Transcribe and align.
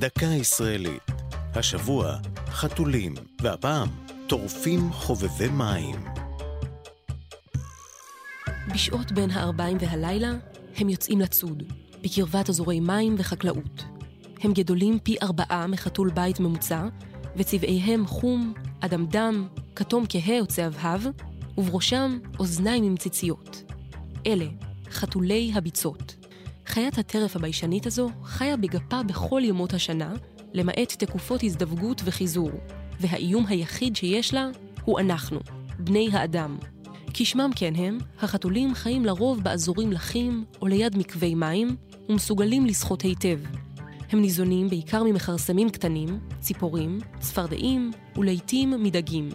דקה 0.00 0.26
ישראלית. 0.26 1.02
השבוע, 1.54 2.16
חתולים, 2.46 3.14
והפעם, 3.40 3.88
טורפים 4.26 4.92
חובבי 4.92 5.48
מים. 5.48 6.04
בשעות 8.74 9.12
בין 9.12 9.30
הערביים 9.30 9.76
והלילה, 9.80 10.32
הם 10.76 10.88
יוצאים 10.88 11.20
לצוד, 11.20 11.62
בקרבת 12.02 12.48
אזורי 12.48 12.80
מים 12.80 13.14
וחקלאות. 13.18 13.84
הם 14.40 14.52
גדולים 14.52 14.98
פי 14.98 15.16
ארבעה 15.22 15.66
מחתול 15.66 16.10
בית 16.10 16.40
ממוצע, 16.40 16.88
וצבעיהם 17.36 18.06
חום, 18.06 18.54
אדמדם, 18.80 19.48
כתום 19.76 20.04
כהה 20.08 20.40
או 20.40 20.46
צהבהב, 20.46 21.00
ובראשם 21.58 22.18
אוזניים 22.38 22.84
עם 22.84 22.96
ציציות. 22.96 23.62
אלה, 24.26 24.46
חתולי 24.90 25.52
הביצות. 25.54 26.19
חיית 26.70 26.98
הטרף 26.98 27.36
הביישנית 27.36 27.86
הזו 27.86 28.10
חיה 28.24 28.56
בגפה 28.56 29.02
בכל 29.02 29.42
ימות 29.44 29.74
השנה, 29.74 30.12
למעט 30.52 31.04
תקופות 31.04 31.42
הזדווגות 31.42 32.02
וחיזור, 32.04 32.50
והאיום 33.00 33.46
היחיד 33.46 33.96
שיש 33.96 34.34
לה 34.34 34.48
הוא 34.84 35.00
אנחנו, 35.00 35.40
בני 35.78 36.08
האדם. 36.12 36.58
כשמם 37.14 37.50
כן 37.56 37.72
הם, 37.76 37.98
החתולים 38.20 38.74
חיים 38.74 39.04
לרוב 39.04 39.42
באזורים 39.42 39.92
לחים 39.92 40.44
או 40.62 40.66
ליד 40.66 40.98
מקווי 40.98 41.34
מים, 41.34 41.76
ומסוגלים 42.08 42.66
לשחות 42.66 43.02
היטב. 43.02 43.38
הם 44.10 44.20
ניזונים 44.20 44.68
בעיקר 44.68 45.02
ממכרסמים 45.02 45.70
קטנים, 45.70 46.18
ציפורים, 46.40 46.98
צפרדעים 47.20 47.90
ולעיתים 48.16 48.82
מדגים. 48.82 49.28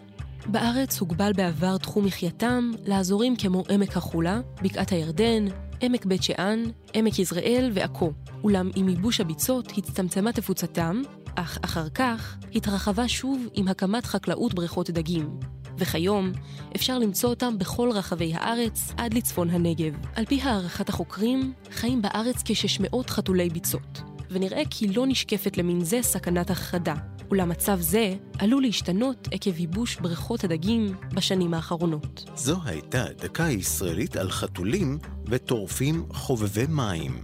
בארץ 0.47 0.99
הוגבל 0.99 1.33
בעבר 1.33 1.77
תחום 1.77 2.05
מחייתם 2.05 2.71
לאזורים 2.85 3.35
כמו 3.35 3.63
עמק 3.69 3.97
החולה, 3.97 4.41
בקעת 4.61 4.91
הירדן, 4.91 5.45
עמק 5.81 6.05
בית 6.05 6.23
שאן, 6.23 6.63
עמק 6.93 7.19
יזרעאל 7.19 7.71
ועכו. 7.73 8.11
אולם 8.43 8.69
עם 8.75 8.89
ייבוש 8.89 9.21
הביצות 9.21 9.71
הצטמצמה 9.77 10.31
תפוצתם, 10.31 11.01
אך 11.35 11.57
אחר 11.61 11.89
כך 11.89 12.37
התרחבה 12.55 13.07
שוב 13.07 13.47
עם 13.53 13.67
הקמת 13.67 14.05
חקלאות 14.05 14.53
בריכות 14.53 14.89
דגים. 14.89 15.39
וכיום 15.77 16.31
אפשר 16.75 16.99
למצוא 16.99 17.29
אותם 17.29 17.57
בכל 17.57 17.91
רחבי 17.93 18.33
הארץ 18.33 18.93
עד 18.97 19.13
לצפון 19.13 19.49
הנגב. 19.49 19.93
על 20.15 20.25
פי 20.25 20.41
הערכת 20.41 20.89
החוקרים, 20.89 21.53
חיים 21.71 22.01
בארץ 22.01 22.43
כ-600 22.45 23.07
חתולי 23.07 23.49
ביצות, 23.49 24.01
ונראה 24.29 24.61
כי 24.69 24.87
לא 24.87 25.07
נשקפת 25.07 25.57
למין 25.57 25.81
זה 25.81 26.01
סכנת 26.01 26.49
הכחדה. 26.49 26.95
אולם 27.31 27.49
מצב 27.49 27.79
זה 27.79 28.15
עלול 28.39 28.61
להשתנות 28.61 29.27
עקב 29.31 29.59
ייבוש 29.59 29.95
בריכות 29.95 30.43
הדגים 30.43 30.95
בשנים 31.13 31.53
האחרונות. 31.53 32.29
זו 32.35 32.57
הייתה 32.65 33.05
דקה 33.17 33.49
ישראלית 33.49 34.15
על 34.15 34.31
חתולים 34.31 34.97
וטורפים 35.25 36.05
חובבי 36.13 36.65
מים. 36.69 37.21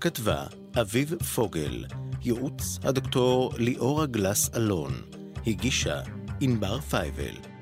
כתבה 0.00 0.46
אביב 0.80 1.14
פוגל, 1.22 1.84
ייעוץ 2.24 2.78
הדוקטור 2.82 3.52
ליאורה 3.58 4.06
גלס 4.06 4.50
אלון, 4.56 4.92
הגישה 5.46 6.00
ענבר 6.40 6.80
פייבל. 6.80 7.53